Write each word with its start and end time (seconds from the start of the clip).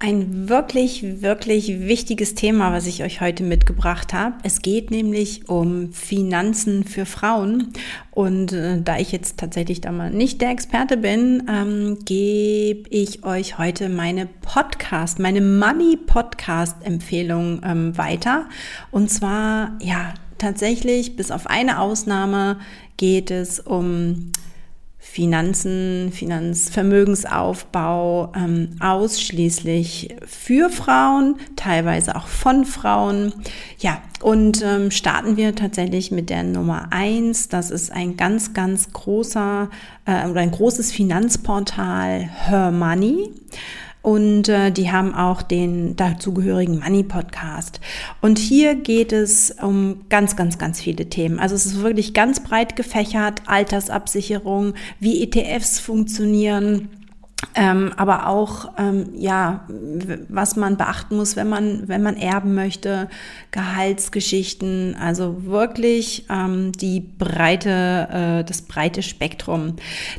Ein 0.00 0.48
wirklich, 0.48 1.22
wirklich 1.22 1.80
wichtiges 1.80 2.36
Thema, 2.36 2.72
was 2.72 2.86
ich 2.86 3.02
euch 3.02 3.20
heute 3.20 3.42
mitgebracht 3.42 4.14
habe. 4.14 4.36
Es 4.44 4.62
geht 4.62 4.92
nämlich 4.92 5.48
um 5.48 5.92
Finanzen 5.92 6.84
für 6.84 7.04
Frauen. 7.04 7.72
Und 8.12 8.52
äh, 8.52 8.80
da 8.80 8.98
ich 8.98 9.10
jetzt 9.10 9.40
tatsächlich 9.40 9.80
da 9.80 9.90
mal 9.90 10.12
nicht 10.12 10.40
der 10.40 10.50
Experte 10.50 10.98
bin, 10.98 11.42
ähm, 11.50 11.98
gebe 12.04 12.88
ich 12.90 13.24
euch 13.24 13.58
heute 13.58 13.88
meine 13.88 14.26
Podcast, 14.26 15.18
meine 15.18 15.40
Money 15.40 15.96
Podcast 15.96 16.76
Empfehlung 16.84 17.60
ähm, 17.64 17.98
weiter. 17.98 18.48
Und 18.92 19.10
zwar, 19.10 19.76
ja, 19.82 20.14
tatsächlich, 20.38 21.16
bis 21.16 21.32
auf 21.32 21.48
eine 21.48 21.80
Ausnahme 21.80 22.60
geht 22.98 23.32
es 23.32 23.58
um 23.58 24.30
Finanzen, 25.00 26.10
Finanzvermögensaufbau 26.12 28.32
ähm, 28.36 28.76
ausschließlich 28.80 30.16
für 30.26 30.70
Frauen, 30.70 31.36
teilweise 31.56 32.16
auch 32.16 32.26
von 32.26 32.64
Frauen. 32.64 33.32
Ja, 33.78 34.02
und 34.20 34.60
ähm, 34.62 34.90
starten 34.90 35.36
wir 35.36 35.54
tatsächlich 35.54 36.10
mit 36.10 36.30
der 36.30 36.42
Nummer 36.42 36.88
eins. 36.90 37.48
Das 37.48 37.70
ist 37.70 37.92
ein 37.92 38.16
ganz, 38.16 38.54
ganz 38.54 38.92
großer 38.92 39.70
äh, 40.04 40.26
oder 40.28 40.40
ein 40.40 40.50
großes 40.50 40.90
Finanzportal 40.92 42.28
Her 42.46 42.72
Money. 42.72 43.30
Und 44.08 44.48
äh, 44.48 44.70
die 44.70 44.90
haben 44.90 45.14
auch 45.14 45.42
den 45.42 45.94
dazugehörigen 45.94 46.78
Money 46.78 47.02
Podcast. 47.02 47.78
Und 48.22 48.38
hier 48.38 48.74
geht 48.74 49.12
es 49.12 49.50
um 49.50 50.06
ganz, 50.08 50.34
ganz, 50.34 50.56
ganz 50.56 50.80
viele 50.80 51.10
Themen. 51.10 51.38
Also 51.38 51.54
es 51.54 51.66
ist 51.66 51.82
wirklich 51.82 52.14
ganz 52.14 52.40
breit 52.42 52.74
gefächert. 52.74 53.42
Altersabsicherung, 53.44 54.72
wie 54.98 55.22
ETFs 55.22 55.78
funktionieren 55.78 56.88
ähm, 57.54 57.92
aber 57.96 58.26
auch 58.26 58.72
ähm, 58.78 59.10
ja, 59.16 59.64
was 60.28 60.56
man 60.56 60.76
beachten 60.76 61.16
muss, 61.16 61.36
wenn 61.36 61.48
man 61.48 61.86
wenn 61.86 62.02
man 62.02 62.16
erben 62.16 62.54
möchte, 62.54 63.08
Gehaltsgeschichten, 63.52 64.96
also 65.00 65.44
wirklich 65.44 66.26
ähm, 66.30 66.72
die 66.72 66.98
breite 66.98 68.08
äh, 68.40 68.44
das 68.44 68.62
breite 68.62 69.02
Spektrum. 69.02 69.76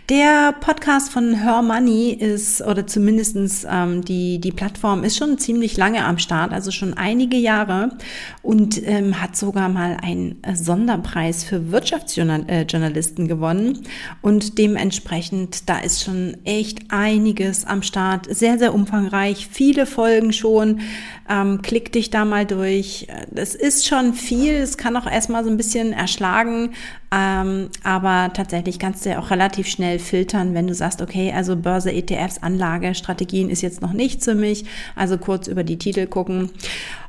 Der 0.09 0.53
Podcast 0.61 1.11
von 1.11 1.33
Her 1.33 1.61
Money 1.61 2.11
ist 2.11 2.61
oder 2.61 2.87
zumindestens 2.87 3.67
ähm, 3.69 4.03
die 4.05 4.39
die 4.39 4.53
Plattform 4.53 5.03
ist 5.03 5.17
schon 5.17 5.37
ziemlich 5.37 5.75
lange 5.75 6.05
am 6.05 6.19
Start, 6.19 6.53
also 6.53 6.71
schon 6.71 6.93
einige 6.93 7.35
Jahre 7.35 7.97
und 8.41 8.81
ähm, 8.87 9.21
hat 9.21 9.35
sogar 9.35 9.67
mal 9.67 9.97
einen 10.01 10.41
Sonderpreis 10.53 11.43
für 11.43 11.69
Wirtschaftsjournalisten 11.71 13.27
gewonnen 13.27 13.79
und 14.21 14.57
dementsprechend 14.57 15.69
da 15.69 15.79
ist 15.79 16.01
schon 16.01 16.37
echt 16.45 16.79
ein 16.89 17.08
einiges 17.09 17.65
am 17.65 17.81
Start, 17.81 18.27
sehr, 18.29 18.59
sehr 18.59 18.73
umfangreich, 18.73 19.47
viele 19.51 19.85
Folgen 19.85 20.31
schon. 20.31 20.81
Ähm, 21.27 21.61
klick 21.61 21.91
dich 21.91 22.09
da 22.09 22.25
mal 22.25 22.45
durch. 22.45 23.07
Es 23.33 23.55
ist 23.55 23.87
schon 23.87 24.13
viel, 24.13 24.53
es 24.53 24.77
kann 24.77 24.95
auch 24.95 25.09
erstmal 25.09 25.43
so 25.43 25.49
ein 25.49 25.57
bisschen 25.57 25.91
erschlagen, 25.93 26.71
ähm, 27.11 27.69
aber 27.83 28.31
tatsächlich 28.33 28.77
kannst 28.77 29.05
du 29.05 29.09
ja 29.09 29.19
auch 29.19 29.31
relativ 29.31 29.67
schnell 29.67 29.99
filtern, 29.99 30.53
wenn 30.53 30.67
du 30.67 30.73
sagst, 30.73 31.01
okay, 31.01 31.33
also 31.35 31.55
Börse, 31.55 31.91
ETFs, 31.91 32.41
Anlage, 32.43 32.93
Strategien 32.93 33.49
ist 33.49 33.61
jetzt 33.61 33.81
noch 33.81 33.93
nichts 33.93 34.25
für 34.25 34.35
mich, 34.35 34.65
also 34.95 35.17
kurz 35.17 35.47
über 35.47 35.63
die 35.63 35.77
Titel 35.77 36.05
gucken. 36.05 36.51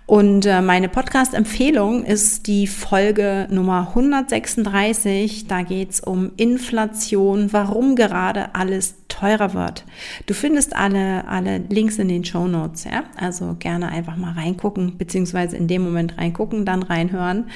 Und 0.07 0.45
äh, 0.45 0.61
meine 0.61 0.89
Podcast-Empfehlung 0.89 2.05
ist 2.05 2.49
die 2.49 2.67
Folge 2.67 3.47
Nummer 3.49 3.91
136. 3.91 5.47
Da 5.47 5.63
geht's 5.63 6.01
um 6.01 6.33
Inflation, 6.37 7.53
warum 7.53 7.95
gerade 7.95 8.55
alles 8.57 9.00
teurer 9.21 9.53
wird. 9.55 9.85
Du 10.27 10.35
findest 10.35 10.75
alle, 10.75 11.29
alle 11.29 11.59
Links 11.69 11.99
in 11.99 12.09
den 12.09 12.25
Show 12.25 12.47
Notes, 12.47 12.85
ja. 12.85 13.05
Also 13.17 13.57
gerne 13.59 13.89
einfach 13.89 14.17
mal 14.17 14.33
reingucken, 14.33 14.97
beziehungsweise 14.97 15.57
in 15.57 15.69
dem 15.69 15.83
Moment 15.83 16.17
reingucken, 16.17 16.65
dann 16.65 16.83
reinhören. 16.83 17.51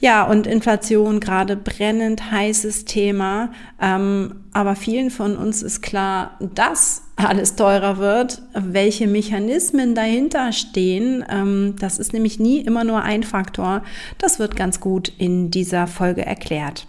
Ja, 0.00 0.24
und 0.24 0.46
Inflation, 0.46 1.20
gerade 1.20 1.56
brennend 1.56 2.32
heißes 2.32 2.84
Thema. 2.84 3.50
Ähm, 3.80 4.44
aber 4.52 4.74
vielen 4.76 5.10
von 5.10 5.36
uns 5.36 5.62
ist 5.62 5.82
klar, 5.82 6.36
dass 6.40 7.02
alles 7.16 7.54
teurer 7.54 7.98
wird, 7.98 8.42
welche 8.54 9.06
Mechanismen 9.06 9.94
dahinter 9.94 10.52
stehen. 10.52 11.24
Ähm, 11.30 11.76
das 11.78 11.98
ist 11.98 12.12
nämlich 12.12 12.40
nie 12.40 12.58
immer 12.58 12.82
nur 12.82 13.02
ein 13.02 13.22
Faktor. 13.22 13.82
Das 14.18 14.40
wird 14.40 14.56
ganz 14.56 14.80
gut 14.80 15.12
in 15.16 15.50
dieser 15.50 15.86
Folge 15.86 16.26
erklärt. 16.26 16.86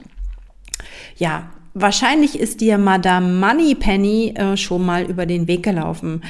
Ja, 1.15 1.51
Wahrscheinlich 1.77 2.39
ist 2.39 2.61
dir 2.61 2.77
Madame 2.77 3.33
Moneypenny 3.33 4.33
äh, 4.37 4.55
schon 4.55 4.85
mal 4.85 5.03
über 5.03 5.25
den 5.25 5.49
Weg 5.49 5.63
gelaufen. 5.63 6.21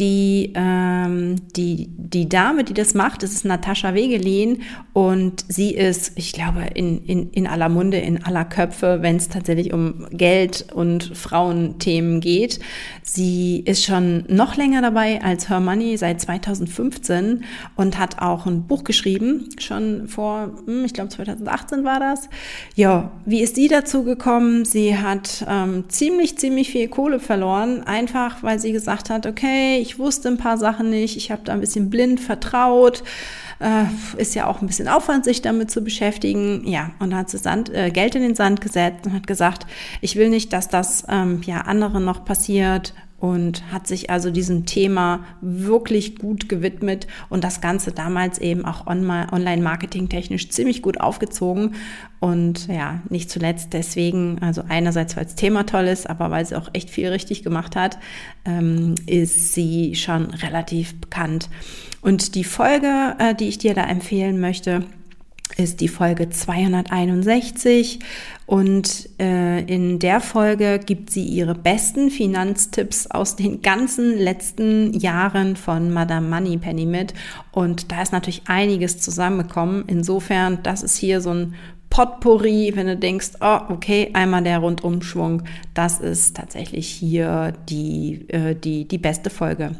Die, 0.00 0.52
ähm, 0.56 1.36
die, 1.56 1.88
die 1.96 2.28
Dame, 2.28 2.64
die 2.64 2.74
das 2.74 2.94
macht, 2.94 3.22
das 3.22 3.32
ist 3.32 3.44
Natascha 3.44 3.94
Wegelin 3.94 4.62
und 4.92 5.44
sie 5.48 5.74
ist, 5.74 6.12
ich 6.16 6.32
glaube, 6.32 6.62
in, 6.74 7.04
in, 7.04 7.30
in 7.30 7.46
aller 7.46 7.68
Munde, 7.68 7.98
in 7.98 8.24
aller 8.24 8.44
Köpfe, 8.44 8.98
wenn 9.00 9.16
es 9.16 9.28
tatsächlich 9.28 9.72
um 9.72 10.06
Geld 10.10 10.66
und 10.72 11.16
Frauenthemen 11.16 12.20
geht. 12.20 12.58
Sie 13.02 13.60
ist 13.60 13.84
schon 13.84 14.24
noch 14.28 14.56
länger 14.56 14.82
dabei 14.82 15.22
als 15.22 15.48
Her 15.48 15.60
Money 15.60 15.96
seit 15.96 16.20
2015 16.20 17.44
und 17.76 17.98
hat 17.98 18.20
auch 18.20 18.46
ein 18.46 18.66
Buch 18.66 18.82
geschrieben, 18.82 19.48
schon 19.58 20.08
vor, 20.08 20.50
hm, 20.66 20.84
ich 20.84 20.92
glaube 20.92 21.10
2018 21.10 21.84
war 21.84 22.00
das. 22.00 22.28
Ja, 22.74 23.12
wie 23.24 23.42
ist 23.42 23.54
sie 23.54 23.68
dazu 23.68 24.02
gekommen? 24.04 24.64
Sie 24.64 24.87
hat 24.96 25.44
ähm, 25.48 25.84
ziemlich, 25.88 26.38
ziemlich 26.38 26.70
viel 26.70 26.88
Kohle 26.88 27.20
verloren, 27.20 27.82
einfach 27.82 28.42
weil 28.42 28.58
sie 28.58 28.72
gesagt 28.72 29.10
hat, 29.10 29.26
okay, 29.26 29.78
ich 29.78 29.98
wusste 29.98 30.28
ein 30.28 30.38
paar 30.38 30.58
Sachen 30.58 30.90
nicht, 30.90 31.16
ich 31.16 31.30
habe 31.30 31.42
da 31.44 31.52
ein 31.52 31.60
bisschen 31.60 31.90
blind 31.90 32.20
vertraut. 32.20 33.02
Äh, 33.60 33.86
ist 34.20 34.36
ja 34.36 34.46
auch 34.46 34.60
ein 34.60 34.68
bisschen 34.68 34.86
Aufwand, 34.86 35.24
sich 35.24 35.42
damit 35.42 35.70
zu 35.70 35.82
beschäftigen. 35.82 36.66
Ja, 36.66 36.92
und 37.00 37.10
dann 37.10 37.20
hat 37.20 37.30
sie 37.30 37.38
Sand, 37.38 37.74
äh, 37.74 37.90
Geld 37.90 38.14
in 38.14 38.22
den 38.22 38.36
Sand 38.36 38.60
gesetzt 38.60 39.06
und 39.06 39.14
hat 39.14 39.26
gesagt, 39.26 39.66
ich 40.00 40.14
will 40.14 40.28
nicht, 40.28 40.52
dass 40.52 40.68
das 40.68 41.04
ähm, 41.08 41.42
ja 41.44 41.62
anderen 41.62 42.04
noch 42.04 42.24
passiert 42.24 42.94
und 43.20 43.72
hat 43.72 43.86
sich 43.86 44.10
also 44.10 44.30
diesem 44.30 44.64
Thema 44.64 45.24
wirklich 45.40 46.18
gut 46.18 46.48
gewidmet 46.48 47.08
und 47.28 47.42
das 47.42 47.60
Ganze 47.60 47.90
damals 47.90 48.38
eben 48.38 48.64
auch 48.64 48.86
online-marketing 48.86 50.08
technisch 50.08 50.50
ziemlich 50.50 50.82
gut 50.82 51.00
aufgezogen 51.00 51.74
und 52.20 52.68
ja, 52.68 53.00
nicht 53.08 53.30
zuletzt 53.30 53.72
deswegen, 53.72 54.38
also 54.40 54.62
einerseits, 54.68 55.16
weil 55.16 55.24
das 55.24 55.34
Thema 55.34 55.66
toll 55.66 55.86
ist, 55.86 56.08
aber 56.08 56.30
weil 56.30 56.46
sie 56.46 56.56
auch 56.56 56.70
echt 56.72 56.90
viel 56.90 57.08
richtig 57.08 57.42
gemacht 57.42 57.74
hat, 57.74 57.98
ähm, 58.44 58.94
ist 59.06 59.52
sie 59.52 59.96
schon 59.96 60.26
relativ 60.26 61.00
bekannt. 61.00 61.48
Und 62.00 62.36
die 62.36 62.44
Folge, 62.44 63.16
äh, 63.18 63.34
die 63.34 63.48
ich 63.48 63.58
dir 63.58 63.74
da 63.74 63.84
empfehlen 63.84 64.40
möchte, 64.40 64.84
ist 65.56 65.80
die 65.80 65.88
Folge 65.88 66.30
261 66.30 67.98
und 68.48 69.10
äh, 69.20 69.62
in 69.64 69.98
der 69.98 70.22
Folge 70.22 70.80
gibt 70.82 71.10
sie 71.10 71.22
ihre 71.22 71.54
besten 71.54 72.10
Finanztipps 72.10 73.06
aus 73.10 73.36
den 73.36 73.60
ganzen 73.60 74.16
letzten 74.16 74.98
Jahren 74.98 75.54
von 75.54 75.92
Madame 75.92 76.30
Moneypenny 76.30 76.86
mit 76.86 77.12
und 77.52 77.92
da 77.92 78.00
ist 78.00 78.12
natürlich 78.12 78.44
einiges 78.46 79.00
zusammengekommen. 79.00 79.84
Insofern, 79.86 80.62
das 80.62 80.82
ist 80.82 80.96
hier 80.96 81.20
so 81.20 81.28
ein 81.28 81.56
Potpourri, 81.90 82.72
wenn 82.74 82.86
du 82.86 82.96
denkst, 82.96 83.32
oh, 83.42 83.58
okay, 83.68 84.10
einmal 84.14 84.42
der 84.42 84.60
Rundumschwung, 84.60 85.42
das 85.74 86.00
ist 86.00 86.34
tatsächlich 86.36 86.88
hier 86.88 87.52
die, 87.68 88.24
äh, 88.28 88.54
die, 88.54 88.88
die 88.88 88.98
beste 88.98 89.28
Folge. 89.28 89.72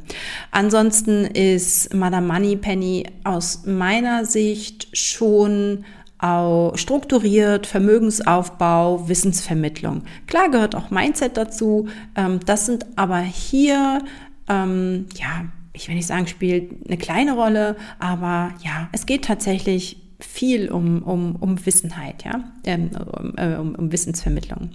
Ansonsten 0.51 1.25
ist 1.25 1.95
Madame 1.95 2.27
Moneypenny 2.27 3.07
aus 3.25 3.63
meiner 3.65 4.27
Sicht 4.27 4.89
schon 4.95 5.85
auch 6.19 6.73
strukturiert, 6.77 7.67
Vermögensaufbau, 7.67 9.09
Wissensvermittlung. 9.09 10.03
Klar 10.27 10.51
gehört 10.51 10.75
auch 10.75 10.91
Mindset 10.91 11.37
dazu. 11.37 11.89
Ähm, 12.17 12.41
das 12.45 12.67
sind 12.67 12.87
aber 12.97 13.21
hier, 13.21 14.03
ähm, 14.49 15.07
ja, 15.17 15.45
ich 15.73 15.89
will 15.89 15.95
nicht 15.95 16.07
sagen, 16.07 16.27
spielt 16.27 16.87
eine 16.87 16.97
kleine 16.97 17.35
Rolle, 17.35 17.77
aber 17.99 18.53
ja, 18.65 18.89
es 18.93 19.07
geht 19.07 19.25
tatsächlich 19.25 20.03
viel 20.21 20.71
um, 20.71 21.03
um, 21.03 21.37
um 21.37 21.65
Wissenheit, 21.65 22.25
ja, 22.25 22.45
ähm, 22.65 22.91
um, 23.13 23.35
äh, 23.37 23.55
um, 23.55 23.75
um 23.77 23.93
Wissensvermittlung. 23.93 24.71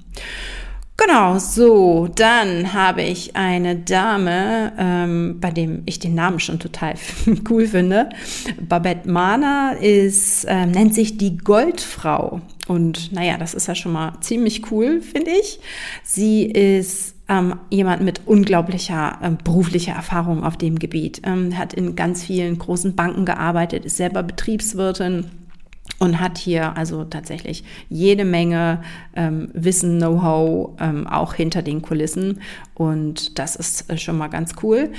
Genau, 0.95 1.40
so, 1.40 2.07
dann 2.16 2.74
habe 2.74 3.01
ich 3.01 3.36
eine 3.36 3.75
Dame, 3.75 4.74
ähm, 4.78 5.40
bei 5.40 5.50
dem 5.50 5.81
ich 5.88 5.98
den 5.98 6.13
Namen 6.13 6.40
schon 6.40 6.60
total 6.60 6.94
cool 7.50 7.66
finde. 7.68 8.10
Babette 8.62 9.10
Mana 9.10 9.72
ist, 9.72 10.45
äh, 10.45 10.68
nennt 10.68 10.94
sich 10.94 11.18
die 11.18 11.38
Goldfrau. 11.38 12.42
Und 12.68 13.12
naja, 13.12 13.38
das 13.38 13.56
ist 13.56 13.68
ja 13.68 13.74
schon 13.74 13.92
mal 13.92 14.13
ziemlich 14.22 14.72
cool, 14.72 15.01
finde 15.01 15.31
ich. 15.31 15.60
Sie 16.04 16.44
ist 16.44 17.16
ähm, 17.28 17.56
jemand 17.72 18.04
mit 18.04 18.22
unglaublicher 18.28 19.18
ähm, 19.24 19.38
beruflicher 19.44 19.94
Erfahrung 19.94 20.44
auf 20.44 20.57
dem 20.57 20.78
Gebiet, 20.78 21.22
ähm, 21.25 21.57
hat 21.57 21.74
in 21.74 21.95
ganz 21.95 22.24
vielen 22.24 22.60
großen 22.60 22.95
Banken 22.95 23.25
gearbeitet, 23.25 23.84
ist 23.84 23.98
selber 23.98 24.22
Betriebswirtin 24.22 25.31
und 26.00 26.19
hat 26.19 26.38
hier 26.38 26.75
also 26.75 27.03
tatsächlich 27.03 27.63
jede 27.89 28.25
Menge 28.25 28.81
ähm, 29.15 29.50
Wissen, 29.53 29.97
Know-how 29.97 30.71
ähm, 30.80 31.07
auch 31.07 31.33
hinter 31.33 31.62
den 31.62 31.81
Kulissen 31.81 32.41
und 32.74 33.38
das 33.39 33.56
ist 33.56 33.89
äh, 33.89 33.97
schon 33.97 34.18
mal 34.18 34.27
ganz 34.27 34.53
cool. 34.63 34.91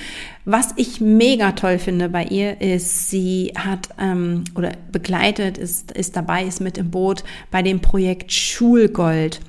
Was 0.44 0.72
ich 0.76 1.00
mega 1.00 1.52
toll 1.52 1.78
finde 1.78 2.08
bei 2.08 2.24
ihr 2.24 2.60
ist, 2.60 3.10
sie 3.10 3.52
hat 3.56 3.88
ähm, 3.98 4.44
oder 4.54 4.72
begleitet, 4.92 5.58
ist, 5.58 5.90
ist 5.92 6.16
dabei, 6.16 6.44
ist 6.44 6.60
mit 6.60 6.78
im 6.78 6.90
Boot 6.90 7.24
bei 7.50 7.62
dem 7.62 7.80
Projekt 7.80 8.32
Schulgold. 8.32 9.40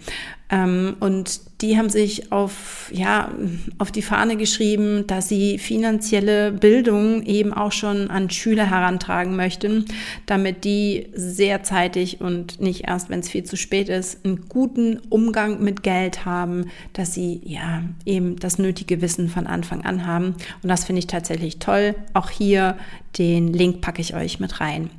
Ähm, 0.49 0.95
und 0.99 1.41
die 1.61 1.77
haben 1.77 1.89
sich 1.89 2.33
auf, 2.33 2.91
ja, 2.93 3.31
auf 3.77 3.91
die 3.91 4.01
Fahne 4.01 4.35
geschrieben, 4.35 5.07
dass 5.07 5.29
sie 5.29 5.57
finanzielle 5.57 6.51
Bildung 6.51 7.23
eben 7.23 7.53
auch 7.53 7.71
schon 7.71 8.09
an 8.09 8.29
Schüler 8.29 8.69
herantragen 8.69 9.37
möchten, 9.37 9.85
damit 10.25 10.65
die 10.65 11.07
sehr 11.13 11.63
zeitig 11.63 12.19
und 12.19 12.59
nicht 12.59 12.87
erst, 12.87 13.09
wenn 13.09 13.21
es 13.21 13.29
viel 13.29 13.45
zu 13.45 13.55
spät 13.55 13.87
ist, 13.87 14.25
einen 14.25 14.49
guten 14.49 14.99
Umgang 15.09 15.63
mit 15.63 15.81
Geld 15.81 16.25
haben, 16.25 16.65
dass 16.91 17.13
sie 17.13 17.41
ja 17.45 17.83
eben 18.05 18.35
das 18.35 18.59
nötige 18.59 19.01
Wissen 19.01 19.29
von 19.29 19.47
Anfang 19.47 19.85
an 19.85 20.05
haben. 20.05 20.35
Und 20.61 20.69
das 20.69 20.83
finde 20.83 20.99
ich 20.99 21.07
tatsächlich 21.07 21.59
toll. 21.59 21.95
Auch 22.13 22.29
hier 22.29 22.77
den 23.17 23.53
Link 23.53 23.79
packe 23.79 24.01
ich 24.01 24.13
euch 24.13 24.41
mit 24.41 24.59
rein. 24.59 24.89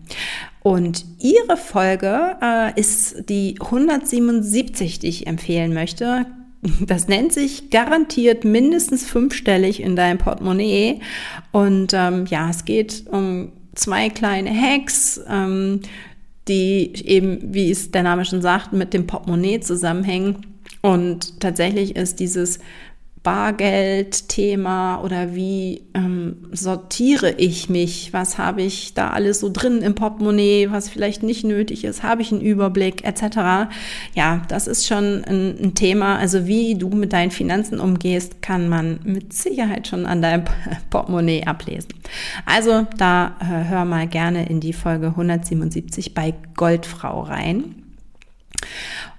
Und 0.63 1.05
ihre 1.21 1.57
Folge 1.57 2.37
äh, 2.43 2.81
ist 2.81 3.29
die 3.29 3.57
177, 3.61 4.99
die 4.99 5.07
ich 5.07 5.27
empfehlen 5.27 5.75
möchte. 5.75 6.27
Das 6.87 7.07
nennt 7.07 7.33
sich 7.33 7.71
garantiert 7.71 8.45
mindestens 8.45 9.09
fünfstellig 9.09 9.81
in 9.81 9.95
deinem 9.95 10.19
Portemonnaie. 10.19 11.01
Und 11.53 11.93
ähm, 11.95 12.27
ja, 12.27 12.51
es 12.51 12.65
geht 12.65 13.05
um 13.11 13.53
zwei 13.75 14.09
kleine 14.09 14.51
Hacks, 14.51 15.21
ähm, 15.29 15.81
die 16.49 16.93
eben, 17.05 17.55
wie 17.55 17.71
es 17.71 17.91
der 17.91 18.03
Name 18.03 18.25
schon 18.25 18.43
sagt, 18.43 18.73
mit 18.73 18.95
dem 18.95 19.07
Portemonnaie 19.07 19.61
zusammenhängen. 19.61 20.47
Und 20.83 21.41
tatsächlich 21.41 21.97
ist 21.97 22.21
dieses 22.21 22.59
Bargeld-Thema 23.27 25.03
oder 25.03 25.35
wie 25.35 25.83
ähm, 25.95 26.47
sortiere 26.53 27.33
ich 27.33 27.69
mich? 27.69 28.13
Was 28.13 28.39
habe 28.39 28.63
ich 28.63 28.95
da 28.95 29.11
alles 29.11 29.41
so 29.41 29.51
drin 29.53 29.83
im 29.83 29.97
Portemonnaie, 29.97 30.69
was 30.71 30.89
vielleicht 30.89 31.25
nicht 31.25 31.43
nötig 31.43 31.83
ist? 31.83 32.05
Habe 32.05 32.23
ich 32.23 32.31
einen 32.31 32.41
Überblick 32.41 33.05
etc.? 33.05 33.69
Ja, 34.15 34.43
das 34.47 34.69
ist 34.69 34.87
schon 34.87 35.25
ein, 35.25 35.57
ein 35.61 35.75
Thema. 35.75 36.19
Also 36.19 36.47
wie 36.47 36.77
du 36.77 36.89
mit 36.91 37.13
deinen 37.13 37.33
Finanzen 37.33 37.81
umgehst, 37.81 38.43
kann 38.43 38.69
man 38.69 39.01
mit 39.03 39.33
Sicherheit 39.33 39.89
schon 39.89 40.07
an 40.07 40.23
deinem 40.23 40.45
Portemonnaie 40.91 41.47
ablesen. 41.47 41.95
Also 42.45 42.87
da 42.97 43.35
äh, 43.41 43.69
hör 43.69 43.85
mal 43.85 44.07
gerne 44.07 44.49
in 44.49 44.61
die 44.61 44.73
Folge 44.73 45.09
177 45.09 46.15
bei 46.15 46.33
Goldfrau 46.55 47.23
rein. 47.23 47.75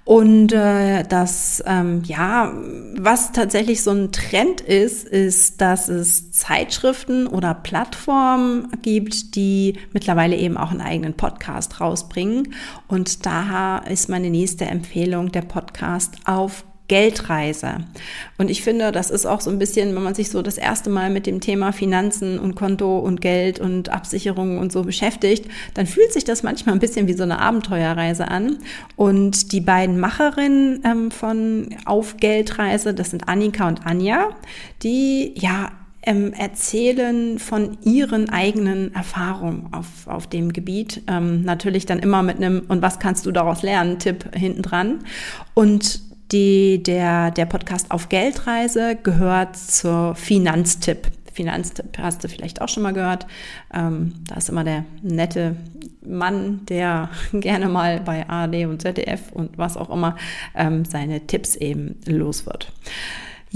Und 0.08 0.54
äh, 0.54 1.04
das, 1.04 1.62
ähm, 1.68 2.02
ja, 2.06 2.54
was 2.96 3.34
tatsächlich 3.34 3.84
so 3.84 3.92
ein 3.92 4.14
Trend 4.14 4.62
ist, 4.62 5.06
ist, 5.06 5.60
dass 5.60 5.90
es 5.90 6.32
Zeitschriften 6.32 7.28
oder 7.28 7.54
Plattformen 7.54 8.70
gibt, 8.82 9.36
die 9.36 9.74
mittlerweile 9.92 10.38
eben 10.38 10.56
auch 10.56 10.72
einen 10.72 10.80
eigenen 10.80 11.14
Podcast 11.14 11.82
rausbringen. 11.82 12.54
Und 12.88 13.26
daher 13.26 13.84
ist 13.92 14.08
meine 14.08 14.30
nächste 14.30 14.64
Empfehlung 14.64 15.34
der 15.34 15.42
Podcast 15.42 16.14
auf 16.24 16.64
Geldreise. 16.88 17.80
Und 18.38 18.50
ich 18.50 18.64
finde, 18.64 18.92
das 18.92 19.10
ist 19.10 19.26
auch 19.26 19.42
so 19.42 19.50
ein 19.50 19.60
bisschen, 19.60 19.94
wenn 19.96 20.04
man 20.04 20.16
sich 20.16 20.30
so 20.30 20.42
das 20.42 20.58
erste 20.58 20.90
Mal 20.90 21.10
mit 21.10 21.26
dem 21.26 21.42
Thema 21.42 21.74
Finanzen 21.74 22.40
und 22.40 22.56
Konto 22.56 23.00
und 23.00 23.20
Geld 23.20 23.60
und 23.60 23.90
Absicherung 23.90 24.58
und 24.58 24.72
so 24.72 24.84
beschäftigt, 24.84 25.46
dann 25.74 25.86
fühlt 25.86 26.14
sich 26.14 26.24
das 26.24 26.44
manchmal 26.44 26.76
ein 26.76 26.80
bisschen 26.80 27.08
wie 27.08 27.14
so 27.14 27.24
eine 27.24 27.40
Abenteuerreise 27.40 28.30
an. 28.30 28.60
Und 28.96 29.52
die 29.52 29.62
beiden 29.62 30.00
Macherinnen 30.00 30.82
ähm, 30.86 31.12
von 31.12 31.76
Auf 31.86 32.18
Geldreise, 32.18 32.94
das 32.94 33.10
sind 33.10 33.28
Annika 33.28 33.68
und 33.68 33.86
Anja, 33.86 34.30
die 34.82 35.34
ja 35.36 35.72
ähm, 36.04 36.32
erzählen 36.32 37.38
von 37.38 37.78
ihren 37.84 38.30
eigenen 38.30 38.96
Erfahrungen 38.96 39.68
auf, 39.74 40.08
auf 40.08 40.28
dem 40.28 40.54
Gebiet. 40.54 41.04
Ähm, 41.08 41.42
natürlich 41.44 41.86
dann 41.86 42.00
immer 42.00 42.24
mit 42.24 42.38
einem 42.38 42.64
Und 42.70 42.82
was 42.82 43.00
kannst 43.00 43.26
du 43.26 43.32
daraus 43.32 43.62
lernen? 43.62 44.00
Tipp 44.00 44.34
hinten 44.34 44.62
dran. 44.62 45.00
Und 45.54 46.07
die, 46.32 46.82
der, 46.84 47.32
der 47.32 47.46
Podcast 47.46 47.92
auf 47.92 48.10
Geldreise 48.10 48.98
gehört 49.02 49.56
zur 49.56 50.16
Finanztipp. 50.16 51.08
Finanztipp 51.34 51.98
hast 52.00 52.24
du 52.24 52.30
vielleicht 52.30 52.62
auch 52.62 52.70
schon 52.70 52.84
mal 52.84 52.94
gehört. 52.94 53.28
Ähm, 53.74 54.14
da 54.28 54.36
ist 54.36 54.50
immer 54.50 54.64
der 54.64 54.86
nette 55.04 55.56
Mann, 56.02 56.66
der 56.66 57.10
gerne 57.34 57.70
mal 57.70 58.00
bei 58.00 58.28
ARD 58.28 58.66
und 58.66 58.82
ZDF 58.82 59.32
und 59.32 59.58
was 59.58 59.78
auch 59.78 59.90
immer 59.90 60.16
ähm, 60.56 60.84
seine 60.84 61.28
Tipps 61.28 61.56
eben 61.56 61.96
los 62.06 62.46
wird. 62.46 62.72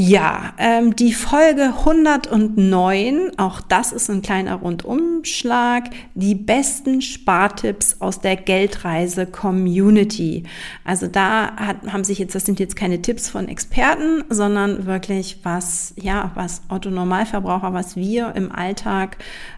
Ja, 0.04 0.54
ähm, 0.58 0.96
die 0.96 1.14
Folge 1.14 1.76
109, 1.78 3.34
auch 3.38 3.62
das 3.62 3.92
ist 3.92 4.10
ein 4.10 4.24
kleiner 4.24 4.56
Rundumschlag, 4.56 5.92
die 6.16 6.34
besten 6.34 7.04
Spartipps 7.04 7.98
aus 8.00 8.20
der 8.20 8.36
Geldreise-Community. 8.36 10.46
Also 10.84 11.06
da 11.06 11.56
hat, 11.56 11.94
haben 11.94 12.04
sich 12.04 12.18
jetzt, 12.18 12.34
das 12.34 12.48
sind 12.48 12.60
jetzt 12.60 12.76
keine 12.76 13.04
Tipps 13.04 13.30
von 13.30 13.48
Experten, 13.48 14.24
sondern 14.30 14.88
wirklich 14.88 15.42
was, 15.44 15.94
ja, 16.02 16.32
was 16.34 16.64
Otto 16.68 16.90
Normalverbraucher, 16.90 17.72
was 17.72 17.96
wir 17.96 18.34
im 18.36 18.52
Alltag 18.52 19.18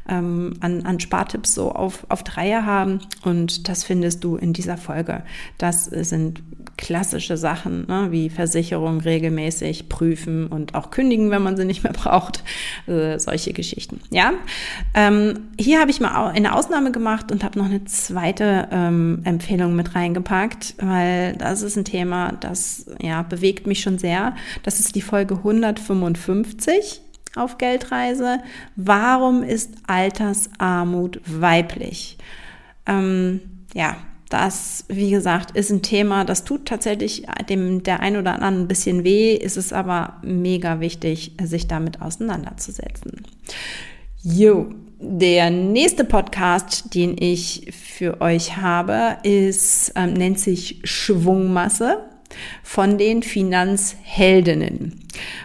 ähm, 0.09 0.55
an, 0.59 0.85
an 0.85 0.99
Spartipps 0.99 1.53
so 1.53 1.71
auf, 1.71 2.05
auf 2.09 2.21
Dreier 2.23 2.65
haben. 2.65 2.99
Und 3.23 3.69
das 3.69 3.85
findest 3.85 4.25
du 4.25 4.35
in 4.35 4.51
dieser 4.51 4.75
Folge. 4.75 5.23
Das 5.57 5.85
sind 5.85 6.43
klassische 6.75 7.37
Sachen, 7.37 7.85
ne, 7.87 8.07
wie 8.09 8.29
Versicherung 8.29 8.99
regelmäßig 8.99 9.87
prüfen 9.87 10.32
und 10.49 10.75
auch 10.75 10.91
kündigen, 10.91 11.31
wenn 11.31 11.41
man 11.41 11.57
sie 11.57 11.65
nicht 11.65 11.83
mehr 11.83 11.93
braucht, 11.93 12.43
äh, 12.87 13.17
solche 13.19 13.53
Geschichten. 13.53 14.01
Ja, 14.09 14.33
ähm, 14.93 15.49
hier 15.59 15.79
habe 15.79 15.91
ich 15.91 15.99
mal 15.99 16.29
eine 16.29 16.55
Ausnahme 16.55 16.91
gemacht 16.91 17.31
und 17.31 17.43
habe 17.43 17.59
noch 17.59 17.65
eine 17.65 17.85
zweite 17.85 18.67
ähm, 18.71 19.21
Empfehlung 19.23 19.75
mit 19.75 19.95
reingepackt, 19.95 20.75
weil 20.79 21.35
das 21.37 21.61
ist 21.61 21.77
ein 21.77 21.85
Thema, 21.85 22.33
das 22.39 22.85
ja 23.01 23.23
bewegt 23.23 23.67
mich 23.67 23.81
schon 23.81 23.97
sehr. 23.97 24.35
Das 24.63 24.79
ist 24.79 24.95
die 24.95 25.01
Folge 25.01 25.35
155 25.35 27.01
auf 27.35 27.57
Geldreise. 27.57 28.39
Warum 28.75 29.43
ist 29.43 29.71
Altersarmut 29.87 31.21
weiblich? 31.25 32.17
Ähm, 32.85 33.41
ja, 33.73 33.97
das, 34.33 34.85
wie 34.87 35.11
gesagt, 35.11 35.55
ist 35.55 35.69
ein 35.69 35.83
Thema, 35.83 36.25
das 36.25 36.43
tut 36.43 36.65
tatsächlich 36.65 37.27
dem 37.47 37.83
der 37.83 37.99
ein 37.99 38.17
oder 38.17 38.33
anderen 38.33 38.61
ein 38.61 38.67
bisschen 38.67 39.03
weh, 39.03 39.35
ist 39.35 39.57
es 39.57 39.71
aber 39.71 40.17
mega 40.23 40.79
wichtig, 40.79 41.33
sich 41.43 41.67
damit 41.67 42.01
auseinanderzusetzen. 42.01 43.21
Jo, 44.23 44.73
der 44.99 45.51
nächste 45.51 46.03
Podcast, 46.03 46.95
den 46.95 47.15
ich 47.15 47.71
für 47.73 48.21
euch 48.21 48.57
habe, 48.57 49.17
ist, 49.21 49.93
ähm, 49.95 50.13
nennt 50.13 50.39
sich 50.39 50.79
Schwungmasse 50.83 51.99
von 52.63 52.97
den 52.97 53.21
Finanzheldinnen. 53.21 54.99